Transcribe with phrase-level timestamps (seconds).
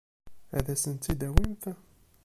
[0.57, 1.63] Ad asen-tt-id-tawimt?